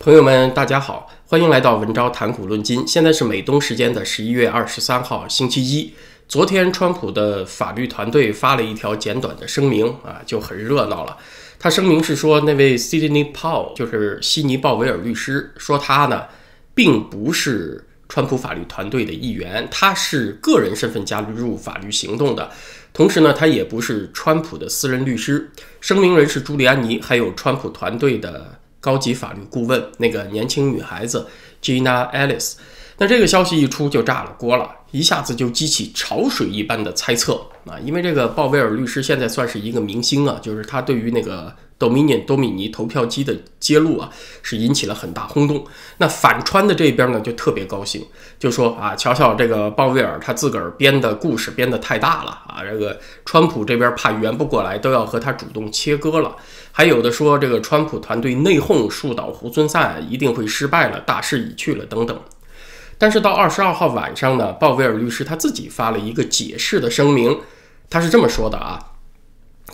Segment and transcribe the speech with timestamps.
[0.00, 2.86] 朋友们，大家好，欢迎来到文昭谈股论金。
[2.86, 5.92] 现在是美东时间的十一月二十三号，星期一。
[6.28, 11.16] 昨天，川普的法律团队发了一条简短的声明啊，就很热闹了。
[11.58, 16.26] 他声明是说，那位 Sidney Powell 就是悉尼鲍威尔律师，说他呢
[16.76, 22.52] 并不是川普法律团队的一员，他是个人身份加入法律行动的。
[22.92, 25.50] 同时呢，他也不是川普的私人律师。
[25.80, 28.57] 声明人是朱利安尼，还有川普团队的。
[28.80, 31.26] 高级法律顾问那个年轻女孩子
[31.62, 32.54] Gina Ellis，
[32.98, 37.78] 那这个消息一出就炸了锅了，一下子就激起潮水一般的猜测啊！
[37.84, 41.54] 因为这个鲍威尔律师现在算是一个明星啊，就是他对于那个。
[41.78, 44.10] Dominion 多米尼投票机的揭露啊，
[44.42, 45.64] 是引起了很大轰动。
[45.98, 48.04] 那反川的这边呢，就特别高兴，
[48.36, 56.34] 就说啊，瞧瞧这个鲍威尔他自个儿编的故事编得太大了啊，这个川普这边怕圆不过来，都要和他主动切割了。
[56.72, 62.20] 还有的说这个川普团队内讧，树倒猢狲散，一定会失败了，大势已去了等等。
[62.98, 67.38] 但是到二十二号晚上呢，鲍威尔律师他自己发了一个解释的声明，
[67.88, 68.78] 他是这么说的啊。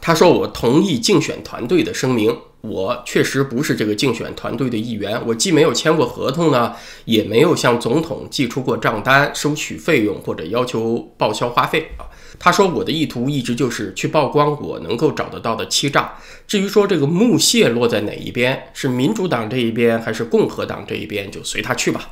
[0.01, 5.19] 他说：“我同意竞选团队的声明，我确实不是这个竞选团队的一员。
[5.27, 6.75] 我既没有签过合同呢，
[7.07, 12.05] 也没有向总统寄出过账单收取费用或者要求报销花费啊。”
[12.39, 16.13] 他说：“我的意图一直就是去曝光我能够找得到的欺诈。
[16.47, 22.11] 至于说这个木屑落在哪一边，是民主党这一边还是共和党这一边，就随他去吧。”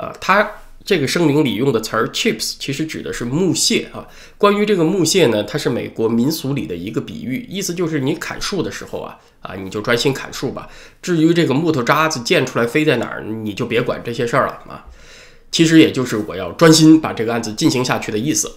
[0.00, 0.50] 呃，他。
[0.82, 4.08] 这个声明里用的词儿 “chips” 其实指的是木屑啊。
[4.38, 10.70] 关于这个木屑呢，它是美国民俗里的一个比喻，意思就是你砍树的时候啊啊，你就专心砍树吧。
[11.02, 14.86] 至于这个木头渣子溅出来飞在哪儿，你就别管这些事儿了啊。
[15.52, 18.50] 其实也就是我要专心把这个案子进行下去的意思。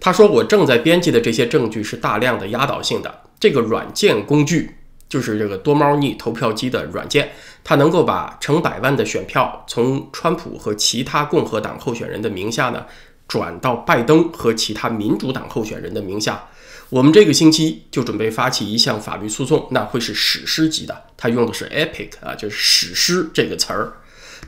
[0.00, 4.74] 他说我正在编辑的这些证据是大量的压倒性的，这个软件工具。
[5.08, 7.32] 就是这个多猫腻投票机的软件，
[7.68, 12.86] 他能够把成百万的选票从川普和其他共和党候选人的名下呢，
[13.28, 16.42] 转到拜登和其他民主党候选人的名下。
[16.88, 20.98] 我们这个星期就准备发起一项法律诉讼，那会是史诗级的。
[21.14, 23.92] 他用的是 epic 啊，就是史诗这个词儿。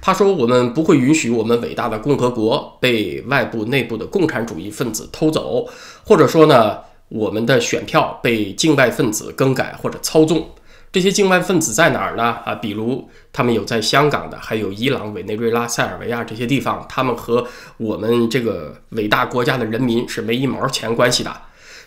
[0.00, 5.68] 他说我们不会允许我们伟大的共和国被外部内部的共产主义分子偷走，
[6.06, 6.78] 或者说呢？
[7.10, 10.48] 我们的选票被境外分子更改或者操纵，
[10.92, 12.38] 这些境外分子在哪儿呢？
[12.44, 17.46] 啊，比如他们有在香港的，还有伊朗、委内瑞拉、塞尔维亚这些地方，他们和
[17.76, 21.32] 我们这个伟大国家的人民是没一毛钱关系的。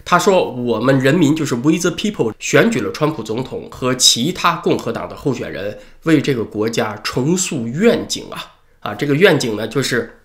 [0.06, 10.20] 他说，我们人民就是 We the people 选举了川普总统和其他共和党的候选人，为这个国家重塑愿景啊啊，这个愿景呢，就是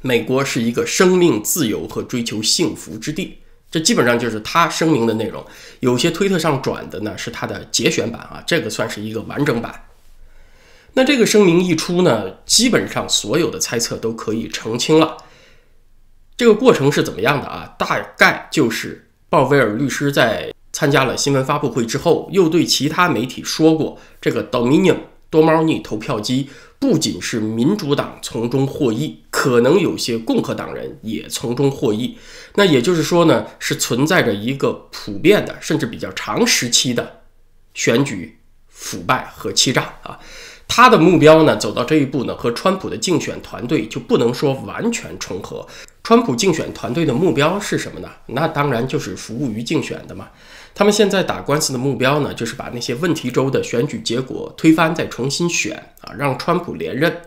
[0.00, 3.38] 美国是一个生命自由和追求幸福之地。
[3.72, 5.44] 这基本上就是他声明的内容，
[5.80, 9.86] 有些推特上转的呢是他的节选版啊，这个算是一个完整版。
[10.92, 15.16] 那这个声明一出呢，基本上所有的猜测都可以澄清了。
[16.36, 17.74] 这个过程是怎么样的啊？
[17.78, 24.96] 大概就是鲍威尔律师在参加了新闻发布会之后，又对其他媒体说过，这个 Dominion
[25.30, 26.50] 多猫腻投票机
[26.82, 32.18] 不仅是民主党从中获益，可能有些共和党人也从中获益。
[32.56, 37.20] 那也就是说呢，是存在着一个普遍的，甚至比较长时期的
[37.72, 40.18] 选举腐败和欺诈啊。
[40.66, 45.64] 他的目标呢，走到这一步呢，和川普的竞选团队就不能说完全重合。
[46.02, 48.10] 川普竞选团队的目标是什么呢？
[48.26, 50.28] 那当然就是服务于竞选的嘛。
[50.74, 57.20] 他们现在打官司的目标呢，就是把那些问题州的选举结果推翻，再重新选啊，让川普连任。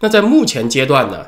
[0.00, 1.26] 那在目前阶段呢？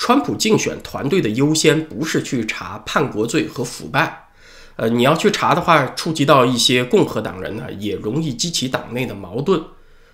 [0.00, 4.28] 川普竞选团队的优先不是去查叛国罪和腐败，
[4.76, 9.60] 呃，你要去查的话，触及到一些共和党人呢，也容易激起党内的矛盾，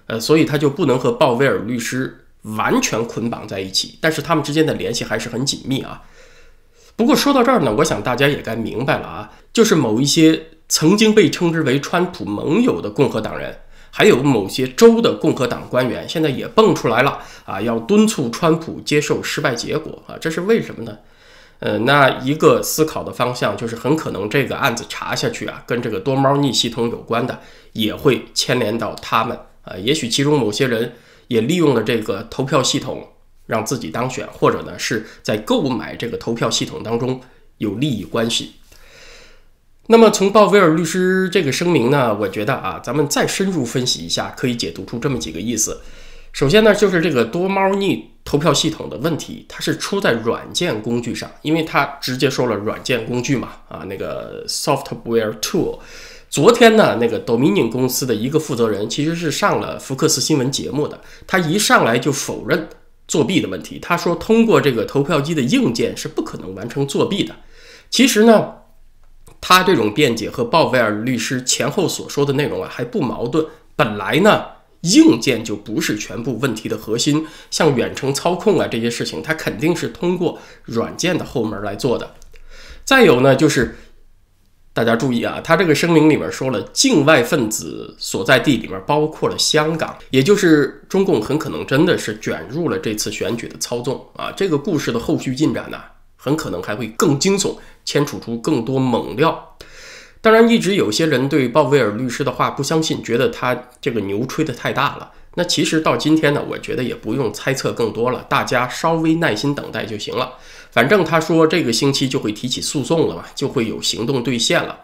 [0.07, 6.01] 呃，所以他就不能和鲍威尔律师完全捆绑在一起，但是他们之间的联系还是很紧密啊。
[6.97, 10.43] 不过说到这儿呢，我想大家也该明白了啊，就是某一些
[10.75, 13.57] 曾经被称之为川普盟友的共和党人。
[13.93, 20.99] 还有某些州的共和党官员现在也蹦出来了啊，要敦促川普接受失败结果啊，这是为什么呢？
[21.61, 27.39] 呃，那一个思考的方向就是很可能这个案子查下去啊，跟这个多猫腻系统有关的
[27.75, 30.95] 也会牵连到他们啊，也许其中某些人
[31.29, 33.07] 也利用了这个投票系统
[33.47, 37.21] 让自己当选，或者呢是在购买这个投票系统当中
[37.59, 38.55] 有利益关系。
[39.89, 45.81] 那么从鲍威尔律师这个声明呢，我觉得啊，咱们再深入分析一下，可以解读出这么几个意思。
[46.33, 55.79] 首先呢，就是这个多猫腻投票系统的问题，它是出在软件工具上，因为它直接说了软件工具嘛，啊，那个 software tool。
[56.31, 62.69] 昨天呢，那个 Dominion 公司的一个负责人其实是上了福克斯新闻节目的，他一上来就否认
[63.07, 63.79] 作弊的问题。
[63.81, 67.37] 他说，通过这个投票机的硬件是不可能完成作弊的。
[67.89, 68.53] 其实呢，
[69.47, 73.45] 他这种辩解和鲍威尔律师前后所说的内容啊还不矛盾。
[73.77, 74.43] 本来呢，
[74.81, 82.15] 硬件就不是全部问题的核心，像远程操控啊这些事情，它肯定是通过软件的后门来做的。
[82.87, 83.77] 再有呢，就是。
[84.73, 94.33] 大家注意啊，他这个声明里面说了，境外分子所在地里面包括了香港，也就是中共很可能真的是卷入了这次选举的操纵啊。
[94.33, 95.81] 这个故事的后续进展呢，
[96.17, 99.57] 很可能还会更惊悚，牵扯出更多猛料。
[100.21, 105.11] 当然，一直有些人对鲍威尔律师的话不相信，觉得他这个牛吹得太大了。
[105.37, 110.33] 那其实到今天呢，我觉得也不用猜测更多了，大家稍微耐心等待就行了。
[110.71, 114.79] 反正他说这个星期就会提起诉讼了嘛，就会有行动兑现了。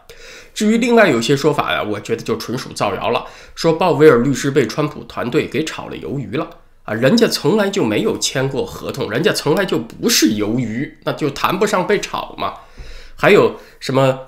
[0.53, 3.25] 至于另外有些说法呀，我觉得就纯属造谣了，
[3.55, 6.47] 说鲍威尔律师被川普团队给炒了鱿鱼了
[6.83, 12.53] 啊，人家从来就没有签过合同，人家从来就不是鱿鱼，那就谈不上被炒嘛。
[13.21, 14.19] 还有什么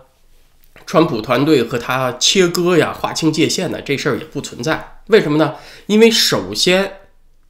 [0.85, 3.81] 川普团队和他切割呀、划清界限呢？
[3.81, 5.01] 这事儿也不存在。
[5.07, 5.55] 为什么呢？
[5.87, 6.99] 因为首先。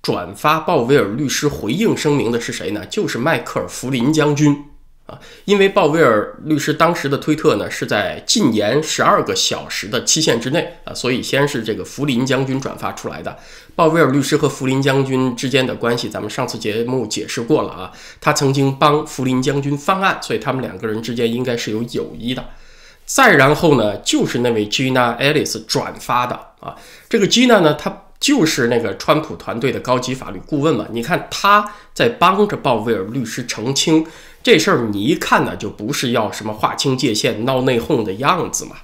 [0.01, 2.86] 转发鲍威尔律师回应声明的是谁呢？
[2.88, 4.66] 就是迈克尔·弗林将军
[5.05, 5.19] 啊！
[5.45, 13.38] 因为鲍威尔律师当时的推特呢是在禁言十二个小时的期限之内啊，所以先是这个福林将军转发出来的。
[13.75, 17.91] 鲍威尔律师和福林将军之间的关系，咱们上次节目解释过了啊，
[18.21, 22.45] 他曾经帮福林将军翻案，所以他们两个人之间应该是有友谊的。
[23.05, 26.75] 再然后呢，就是那位 Gina Ellis 转发的啊，
[27.09, 28.00] 这个 Gina 呢，他。
[28.23, 30.88] 就是那个川普团队的高级法律顾问嘛？
[30.94, 34.07] 你看他在帮着鲍威尔律师澄清
[34.44, 38.75] 这事儿，你一看呢就不是要什么划清界限、闹内讧的样子嘛。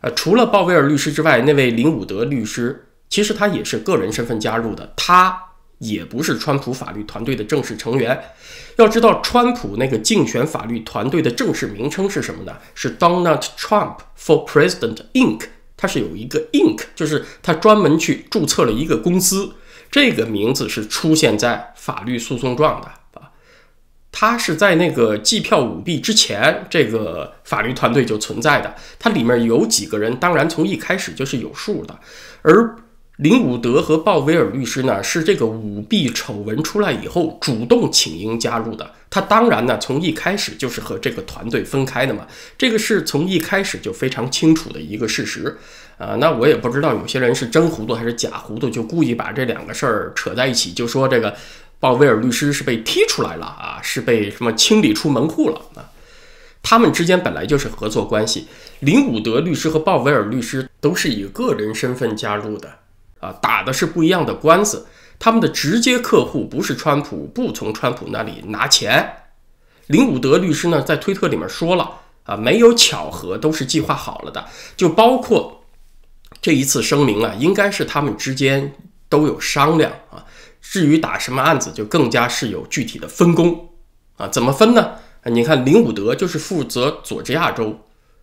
[0.00, 5.36] 呃，除了鲍威尔律师之外，那位林伍德律师其实他也是个人身份加入的，他
[5.78, 8.22] 也不是川普法律团队的正式成员。
[8.76, 12.56] 要知道，川普那个竞选法律团队的正式名称是什么呢？
[12.76, 15.42] 是 Donald Trump for President Inc。
[15.76, 19.54] 他是有一个 Inc，就是他专门去注册了一个公司，
[19.90, 22.88] 这个名字是出现在法律诉讼状的
[24.10, 28.74] 他是在那个计票舞弊之前，这个法律团队就存在的。
[28.98, 31.98] 它里面有几个人，当然从一开始就是有数的，
[32.42, 32.76] 而。
[33.18, 38.88] 林伍德和鲍威尔律师呢，是这个舞弊丑闻出来以后主动请缨加入的。
[39.10, 42.24] 他当然呢，从一开始就是和这个团队分开的嘛，
[42.56, 45.58] 这个是从一开始就非常清楚的一个事实。
[45.96, 51.34] 啊，那我也不知道有些人是真糊涂还是假糊涂，就故意把这两个事儿扯在一起，就说这个
[51.80, 55.90] 鲍威尔律师是被踢出来了啊，是被什么清理出门户了啊？
[56.62, 58.48] 他们之间本来就是合作关系。
[58.80, 62.68] 林伍德律师和鲍威尔律师都是以个人身份加入的。
[63.20, 64.86] 啊，打的是不一样的官司，
[65.18, 69.12] 他们的直接客户不是川普，不从川普那里拿钱。
[69.86, 71.90] 林伍德律师呢，在推特里面说了
[72.24, 74.44] 啊，没有巧合，都是计划好了的，
[74.76, 75.64] 就包括
[76.40, 78.72] 这一次声明啊，应该是他们之间
[79.08, 80.24] 都有商量啊。
[80.70, 83.70] 至于打什么案子，就更加是有具体的分工
[84.18, 84.28] 啊。
[84.28, 84.96] 怎么分呢？
[85.24, 87.78] 你看林伍德就是负责佐治亚州。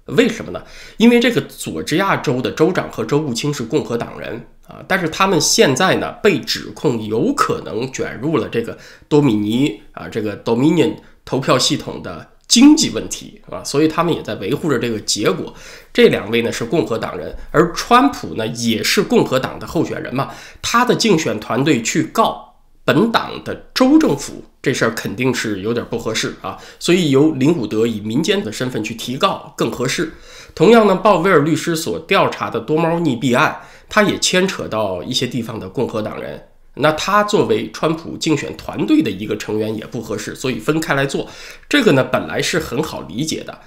[0.05, 0.61] 为什么呢？
[0.97, 8.77] 因为这个佐治亚州的州长和州务卿是共和党人啊，但是他们现在呢被指控有可能卷入了这个
[9.09, 15.53] 多米尼啊这个 Dominion 投票系统的经济问题啊，所以他们也在维护着这个结果。
[15.91, 20.29] 这两位呢是共和党人，而川普呢也是共和党的候选人嘛，
[20.61, 22.43] 他的竞选团队去告。
[22.87, 30.13] 本党的州政府这事儿肯定是有点不合适啊，所以由林伍德以民间的身份去提告更合适。
[30.53, 33.59] 同样呢，鲍威尔律师所调查的多猫腻弊案，
[33.89, 36.39] 他也牵扯到一些地方的共和党人，
[36.75, 41.27] 那他作为川普竞选团队的一个成员也不合适，所以分开来做。
[41.67, 43.59] 这个呢，本来是很好理解的。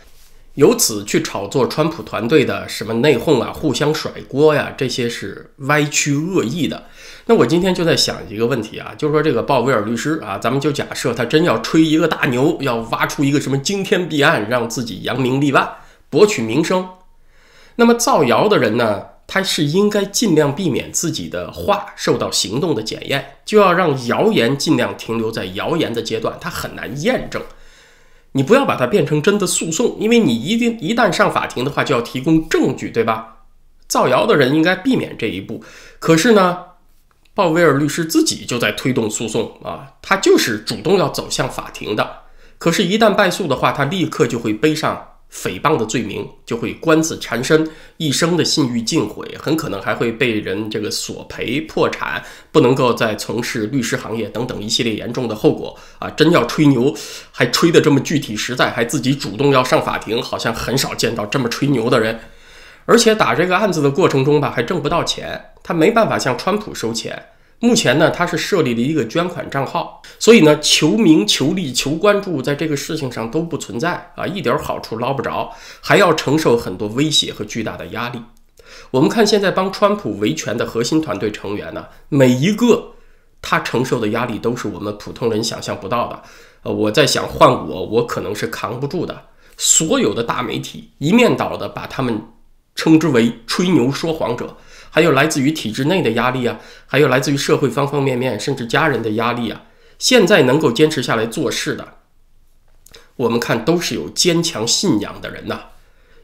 [0.54, 6.86] 由此去炒作川普团队的什么内讧啊、互相甩锅呀，这些是歪曲恶意的。
[7.26, 15.68] 那我今天就在想一个问题啊，就是说这个鲍威尔律师啊，咱们就假设他真要吹一个大牛，要挖出一个什么惊天弊案，让自己扬名立万、
[16.10, 16.88] 博取名声。
[17.76, 27.42] 那么造谣的人呢，他是应该尽量避免自己的话受到行动的检验，就要让谣言尽量停留在谣言的阶段，它很难验证。
[28.32, 33.44] 你不要把它变成真的诉讼，因为你一定一旦上法庭的话，就要提供证据，对吧？
[33.86, 35.62] 造谣的人应该避免这一步。
[35.98, 36.58] 可是呢，
[37.34, 42.20] 鲍威尔律师自己就在推动诉讼啊，他就是主动要走向法庭的。
[42.58, 47.68] 可是，一旦败诉的话，他立刻就会背上诽谤的罪名，就会官司缠身，
[47.98, 56.08] 一生的信誉尽毁，很可能还会被人这个索赔、破产，不能够再从事律师行业等等一系列严重的后果啊！
[56.10, 56.94] 真要吹牛，
[57.30, 62.18] 还吹得这么具体实在，还自己主动要上法庭，好像很少见到这么吹牛的人。
[62.86, 67.22] 而且打这个案子的过程中吧，还挣不到钱，他没办法向川普收钱。
[67.60, 78.22] 目前呢，他是设立了一个捐款账号，所以呢，求名、求利、求关注，在这个事情上都不存在啊，一点好处捞不着，还要承受很多威胁和巨大的压力。
[78.92, 82.92] 我们看现在帮川普维权的核心团队成员呢，每一个
[83.42, 86.22] 他承受的压力都是我们普通人想象不到的。
[86.62, 89.24] 呃，我在想，换我，我可能是扛不住的。
[89.56, 92.22] 所有的大媒体一面倒的把他们
[92.76, 94.56] 称之为吹牛说谎者。
[94.90, 99.62] 还有来自于体制内的压力啊，还有来自于社会方方面面，甚至家人的压力啊。
[99.98, 101.94] 现在能够坚持下来做事的，
[103.16, 105.60] 我们看都是有坚强信仰的人呐。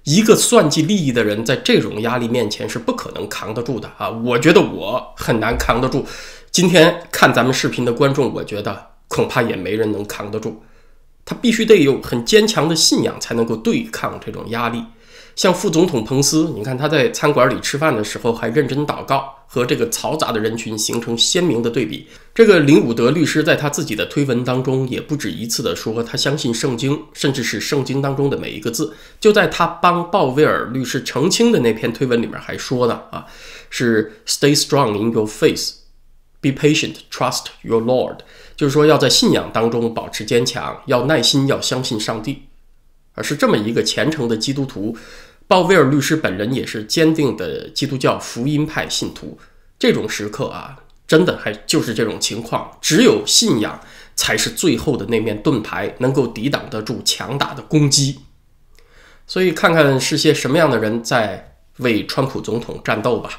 [0.04, 4.10] 一个算计利益的人，在这种压力面前是不可能扛得住的啊！
[4.10, 6.06] 我觉得我很难扛得住。
[6.50, 10.62] 今天看咱们视频的观众，我觉得恐怕也没人能扛得住。
[11.24, 14.84] 他必须得有很坚强的信仰，才能够对抗这种压力。
[15.36, 22.06] 像副总统彭斯，你看他在餐馆里吃饭的时候还认真祷告，和这个嘈杂的人群形成鲜明的对比。
[22.32, 28.94] 这个林伍德律师在他自己的推文当中也不止一次的说，他相信圣经，甚至是圣经当中的每一个字。
[29.18, 33.26] 就在他帮鲍威尔律师澄清的那篇推文里面还说呢，啊，
[33.70, 35.72] 是 Stay strong in your faith,
[36.40, 38.18] be patient, trust your Lord，
[38.56, 42.44] 就是说要在信仰当中保持坚强，要耐心，要相信上帝。
[43.14, 44.96] 而是这么一个虔诚的基督徒，
[45.46, 49.38] 鲍威尔律师本人也是坚定的基督教福音派信徒。
[49.78, 53.80] 这种时刻啊，真的还就是这种情况，只有信仰
[54.14, 58.20] 才是最后的那面盾牌，能够抵挡得住强大的攻击。
[59.26, 63.30] 所以，看看是些什么样的人在为川普总统战斗吧。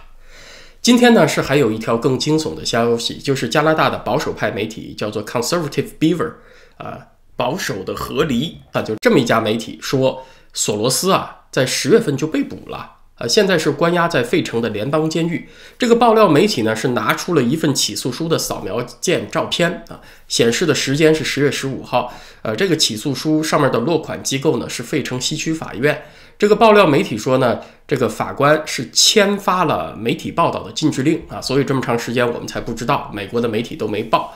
[0.82, 6.34] 今天呢，是还有一条更惊悚的消息，就是加拿大的保守派媒体叫做 Conservative Beaver
[6.77, 7.08] 啊。
[7.36, 15.48] 保守的河狸啊，就这么一家媒体说，索罗斯啊，在十月份就被捕了啊，现在是关押在费城的联邦监狱。
[15.77, 22.13] 这个爆料媒体呢，是拿出了一份起诉书的扫描件照片啊，显示的时间是十月十五号。
[22.42, 26.04] 呃，这个起诉书上面的落款机构呢是费城西区法院。
[26.38, 34.34] 这个爆料媒体说呢，这个法官是签发了媒体报道的禁制令啊，所以这么长时间我们才不知道，美国的媒体都没报。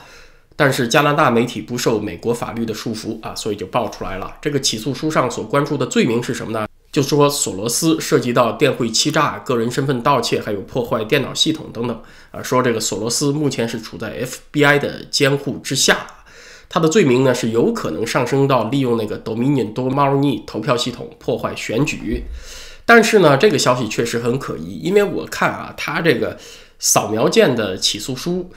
[0.60, 4.36] 但是加拿大媒体不受美国法律的束缚啊，所以就爆出来了。
[4.42, 6.68] 这个起诉书上所关注的罪名是什么呢？
[6.92, 12.42] 就说索罗斯涉及到电汇欺诈、个人身份盗窃，还有破坏电脑系统等等啊。
[12.42, 16.06] 说这个索罗斯目前是处在 FBI 的监护之下，
[16.68, 22.24] 他的罪名呢是有可能上升到利用那个 Dominion d o m a r n i 投票系统破坏选举。
[22.84, 26.36] 但是呢，这个消息确实很可疑，因为我看啊，他这个
[26.78, 28.50] 扫描件的起诉书。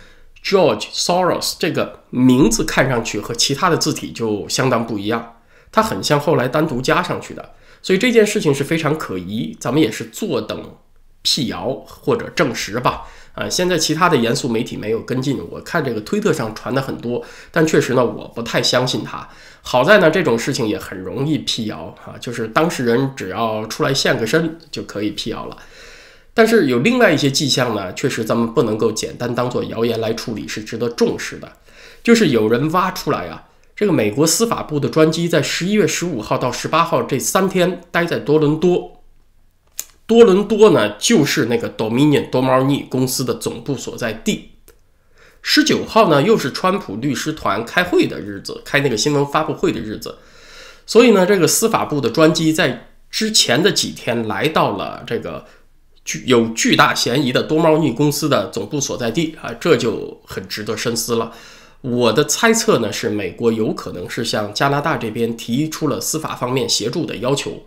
[0.44, 5.38] George Soros 这个名字看上去和其他的字体就相当不一样，
[5.72, 9.56] 它很像后来单独加上去的，所以这件事情是非常可疑。
[9.60, 10.76] 咱们也是坐等
[11.22, 13.04] 辟谣或者证实吧。
[13.34, 19.28] 啊，现在其他的严肃媒体没有跟进，我看这个推特上传的很多，但确实呢，我不太相信他。
[19.64, 25.58] 好在呢，这种事情也很容易辟谣啊，就是当事人只要出来现个身就可以辟谣了。
[26.36, 31.52] 但是有另外一些迹象呢，确实咱们不能够简单当做谣言来处理，是值得重视的。
[32.04, 33.44] 就是有人挖出来啊，
[33.76, 39.04] 这个美国司法部的专机在十一月十五号到十八号这三天待在多伦多，
[40.08, 44.54] 多伦多呢就是那个 Dominion d o m a r n i 公司的总部所在地。
[45.44, 50.18] 十九号呢又是川普律师团开会的日子，开那个新闻发布会的日子，
[50.88, 55.46] 所以呢，这个司法部的专机在之前的几天来到了这个。
[56.06, 61.32] 具有巨大嫌疑的多猫腻公司的总部所在地啊，这就很值得深思了。
[61.82, 67.64] 我的猜测呢是，美国有可能是向加拿大这边提出了司法方面协助的要求。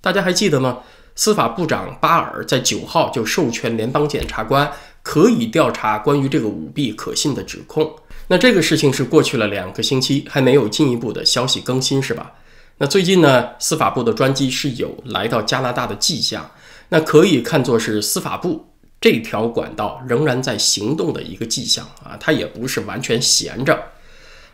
[0.00, 0.80] 大家还记得吗？
[1.14, 4.70] 司法部长巴尔在九号就授权联邦检察官
[5.02, 7.92] 可以调查关于这个舞弊可信的指控。
[8.28, 12.32] 那这个事情是过去了两个星期，还没有进一步的消息更新，是吧？
[12.76, 16.48] 那最近呢，司法部的专机是有来到加拿大的迹象。
[16.88, 18.66] 那可以看作是司法部
[19.00, 23.78] 这条管道仍然在行动的一个迹象啊，它也不是完全闲着。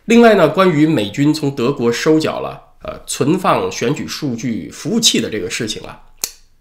[0.05, 6.01] 另外呢，关于美军从德国收缴了呃存放选举数据服务器的这个事情啊，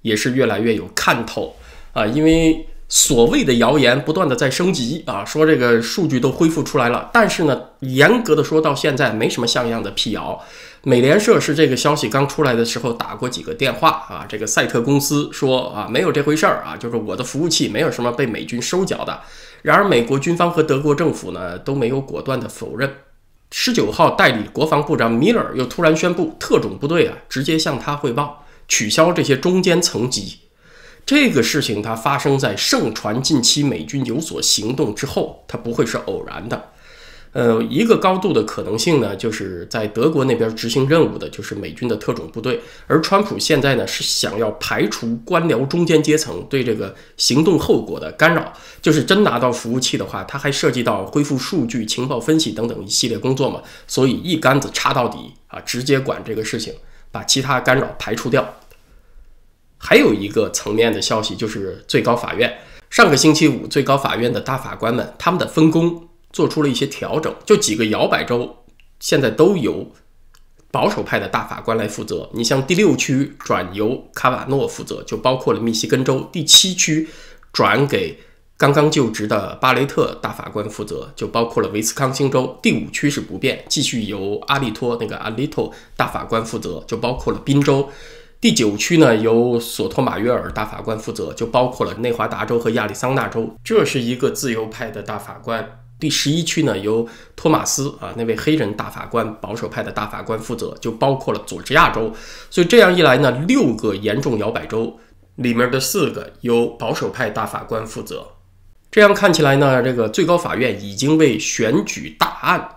[0.02, 1.56] 也是越来越有看头
[1.92, 2.66] 啊，因为。
[2.86, 10.38] 所谓的谣言不断的在升级啊，说这个数据都恢复出来了，但是呢，严格的说到现在没什么像样的辟谣。
[10.86, 19.22] 美联社是这个消息刚出来的时候打过几个电话啊，这个赛特公司说啊没有这回事儿啊，就是我的服务器没有什么被美军收缴的。
[19.62, 22.94] 然而美国军方和德国政府呢都没有果断的否认。
[23.50, 30.40] 十九号，代理国防部长米勒又突然宣布，特种部队啊直接向他汇报，取消这些中间层级。
[31.06, 36.72] 这个事情它发生在盛传近期美军有所行动之后，它不会是偶然的。
[37.34, 56.72] 呃，一个高度的可能性呢，就是在德国那边执行任务的就是美军的特种部队，而川普现在呢是想要排除官僚中间阶层对这个行动后果的干扰，就是真拿到服务器的话，它还涉及到恢复数据、情报分析等等一系列工作嘛，所以一竿子插到底啊，直接管这个事情，
[57.10, 58.54] 把其他干扰排除掉。
[59.78, 62.58] 还有一个层面的消息就是最高法院，
[62.90, 66.10] 上个星期五最高法院的大法官们他们的分工。
[66.34, 68.64] 做出了一些调整，就几个摇摆州
[68.98, 69.92] 现在都由
[70.72, 72.28] 保守派的大法官来负责。
[72.34, 77.08] 你像第六区转由卡瓦诺负责，就包括了密西根州；第七区
[77.52, 78.18] 转给
[78.56, 87.88] 刚刚就职的巴雷特大法官负责，就包括了威斯康星州；第五区是不变，继续由阿利托那个阿利托大法官负责，就包括了宾州；
[88.40, 93.54] 第九区呢由索托马约尔大法官负责，就包括了内华达州和亚利桑那州。
[93.62, 95.83] 这是一个自由派的大法官。
[96.00, 102.12] 第十一区呢，由托马斯啊那位黑人大法官，保守派的大法官负责，就包括了佐治亚州。
[102.50, 104.98] 所以这样一来呢，六个严重摇摆州
[105.36, 108.26] 里面的四个由保守派大法官负责。
[108.90, 112.68] 这样看起来呢，这个最高法院已经为选举大案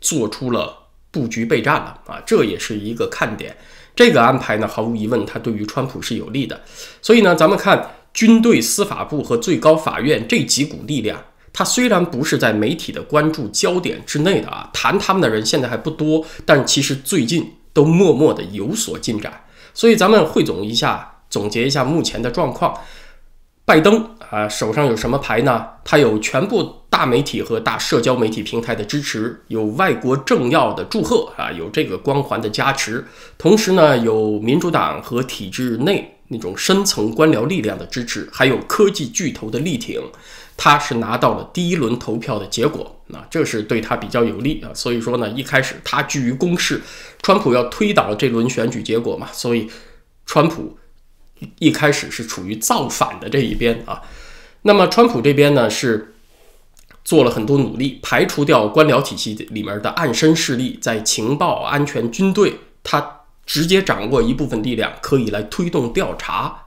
[0.00, 0.76] 做出了
[1.10, 3.56] 布局备战了啊，这也是一个看点。
[3.96, 6.60] 这个安排呢，毫无疑问，它对于川普是有利的。
[7.00, 11.22] 所以呢，咱们看军队、司法部和最高法院这几股力量。
[11.54, 19.44] 他虽然不是在媒体的关注焦点之内的啊，谈他们的人现在还不多，但其实最近都默默的有所进展。
[19.72, 22.76] 所以咱们汇总一下，总结一下目前的状况。
[23.66, 25.66] 拜登啊，手上有什么牌呢？
[25.84, 33.06] 他有全部大媒体和大社交媒体平台的支持，有外国政要的祝贺啊，有这个光环的加持，
[33.38, 40.00] 同时呢，有民主党和体制内那种深层官僚力量的支持，还有科技巨头的力挺。
[40.56, 44.70] 他是拿到了第一轮投票的结果，那这是对他比较有利啊。
[44.72, 46.80] 所以说呢，一开始他居于攻势，
[47.22, 49.68] 川普要推倒这轮选举结果嘛，所以
[50.26, 50.78] 川普
[51.58, 54.02] 一开始是处于造反的这一边啊。
[54.62, 56.14] 那么川普这边呢是
[57.04, 66.66] 做了很多努力，排除掉官僚体系里面的暗身势力，在情报、安全、军队，他直接掌握一部分力量，可以来推动调查。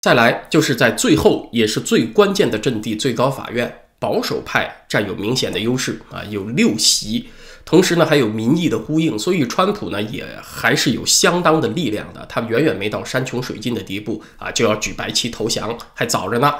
[0.00, 7.30] 再来就是在最后也是最关键的阵地，最高法院保守派占有明显的优势啊，有六席，
[7.64, 16.54] 同时呢还有民意的呼应，所以川普呢也还是有相当的力量的，他远远没到山穷水尽的地步啊，就要举白旗投降还早着呢。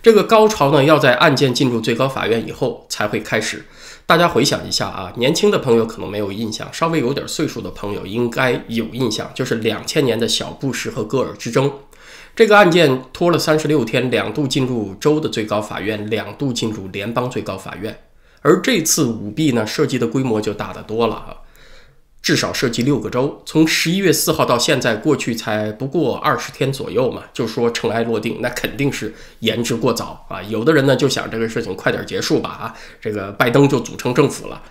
[0.00, 3.64] 这个高潮呢要在案件进入最高法院以后才会开始。
[4.06, 11.72] 大家回想一下啊，年轻的朋友可能没有印象，稍微有点岁数的朋友应该有印象，就是两千年的小布什和戈尔之争。
[12.36, 17.98] 这个案件拖了三十六天，两度进入州的最高法院，两度进入联邦最高法院。
[18.42, 21.36] 而这次舞弊呢，涉及的规模就大得多了啊，
[22.24, 23.42] 至少涉及六个州。
[23.44, 30.42] 从十一月四号到现在，过去才不过二十天左右嘛，就说尘埃落定，那肯定是言之过早啊。
[30.44, 34.62] 有的人呢就想这个事情快点结束吧啊，这个拜登就组成政府了。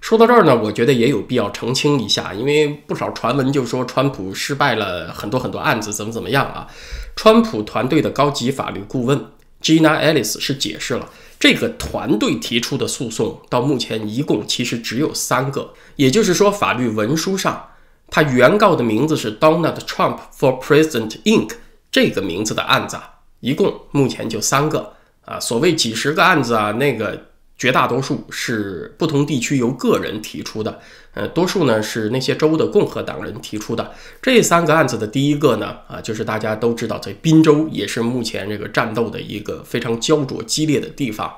[0.00, 6.68] 说到这儿呢，我觉得也有必要澄清一下，因为不少传闻就说川普失败了很多很多案子，怎么怎么样啊？
[7.16, 9.26] 川普团队的高级法律顾问
[9.60, 11.08] Gina Ellis 是解释了，
[11.42, 17.70] 这个团队提出的诉讼到目前一共其实只有三个，也就是说，法律文书上
[18.08, 21.50] 他原告的名字是 Donald Trump for President Inc.
[21.90, 24.92] 这个名字的案子啊，一共目前就三个
[25.24, 25.40] 啊。
[25.40, 27.31] 所谓几十个案子啊，那个。
[27.62, 30.80] 绝大多数是不同地区由个人提出的，
[31.14, 33.92] 呃，多数呢是那些州的共和党人提出的。
[34.20, 41.32] 这三个案子的第一个呢，啊，就是大家都知道，在宾州也是目前这个战斗的一个非常焦灼激烈的地方，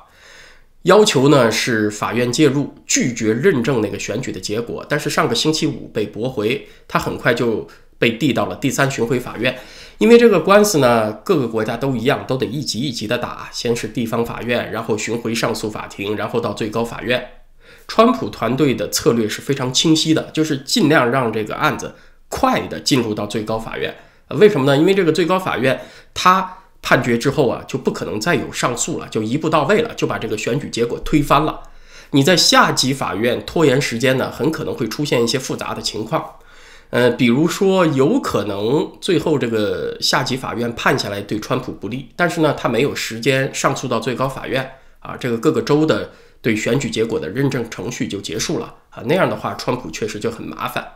[0.85, 9.55] 要求呢是法院介入，拒绝认证那个选举的结果，但是上个星期五被驳回，他很快就被递到了第三巡回法院。
[9.99, 17.31] 因为这个官司呢，各个国家都一样，都得一级一级的打，先是地方法院，然后巡回上诉法庭，然后到最高法院。
[17.87, 21.95] 川普团队的策略是非常清晰的，就是尽量让这个案子
[22.29, 23.95] 快的进入到最高法院。
[24.29, 24.77] 为什么呢？
[24.77, 25.81] 因为这个最高法院
[26.13, 31.61] 他判决之后啊，就不可能再有上诉了，就一步到位了，就把这个选举结果推翻了。
[32.11, 36.25] 你在下级法院拖延时间呢，很可能会出现一些复杂的情况。
[36.91, 44.71] 呃，比如说，有可能最后这个下级法院判下来对川普不利，但是呢，他没有时间上诉到最高法院
[45.01, 50.87] 啊，这个各个州的对选举结果的认证程序就结束了啊，那样的话，川普确实就很麻烦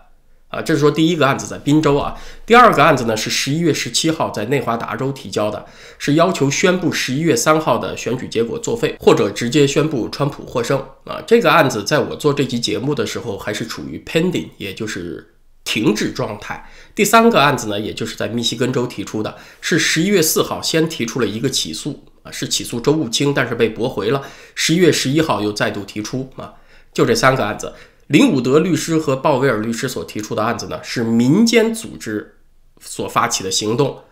[0.50, 0.62] 啊。
[0.62, 2.14] 这是说第一个案子在宾州啊，
[2.46, 5.66] 第二个案子呢是十一月十七号在内华达州提交的，
[5.98, 11.20] 是要求宣布十一月三号的选举结果作废，或者直接宣布川普获胜啊。
[11.26, 15.34] 这个案子在我做这期节目的时候还是处于 pending，也就是。
[15.68, 16.66] 停止状态。
[16.94, 24.22] 第三个案子呢，也就是在密西根州提出的，是十一月四号先提出了一个起诉啊，是起诉周务清，但是被驳回了。
[24.54, 26.54] 十一月十一号又再度提出啊，
[26.94, 27.74] 就这三个案子。
[28.06, 32.36] 林伍德律师和鲍威尔律师所提出的案子呢，是民间组织
[32.80, 34.02] 所发起的行动。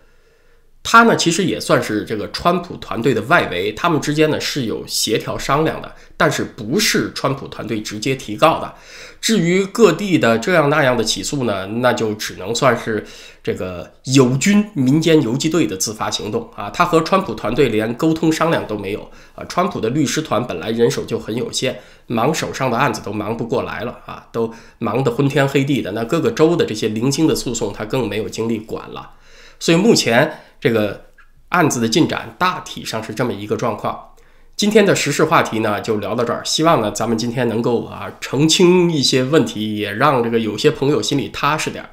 [0.89, 8.73] 他呢，其实也算是这个川普团队的外围，他们之间呢是有协调商量的，但是不是川普团队直接提告的。
[9.21, 13.05] 至于各地的这样那样的起诉呢，那就只能算是
[13.43, 16.71] 这个友军民间游击队的自发行动啊。
[16.71, 19.45] 他和川普团队连沟通商量都没有啊。
[19.49, 25.91] 川普的律师团本来人手就很有限，忙手上的案子都忙不过来了啊，都忙得昏天黑地的。
[25.91, 29.11] 那各个州的这些零星的诉讼，他更没有精力管了。
[29.59, 30.41] 所以目前。
[30.59, 31.05] 这个
[31.51, 34.15] 案子的进展大体上是这么一个状况。
[34.57, 36.43] 今天的时事话题呢，就聊到这儿。
[36.45, 41.91] 希望呢，咱们今天能够啊澄清一些问题，也让这个有些朋友心里踏实点儿。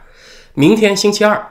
[0.54, 1.45] 明天星期二，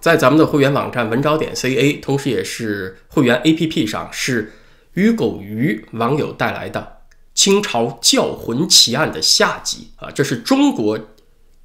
[0.00, 4.52] 在咱们的会员网站文招点 ca，同时也是会员 app 上，是
[4.92, 6.98] 鱼狗鱼网友带来的
[7.34, 11.00] 清朝教魂奇案的下集啊，这是中国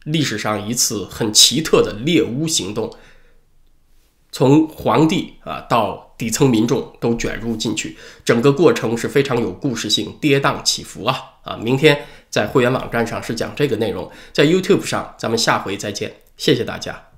[0.06, 2.90] 历史上一次很奇特的猎巫行动。
[4.34, 11.56] 从皇帝啊到底层民众都卷入进去，整个过程是非常有故事性，跌宕起伏啊啊！
[11.56, 17.13] 明天在会员网站上是讲这个内容，在 YouTube 上咱们下回再见，谢谢大家。